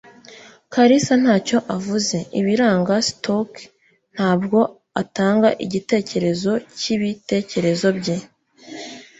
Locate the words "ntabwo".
4.15-4.59